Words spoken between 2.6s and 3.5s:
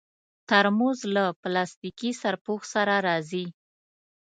سره راځي.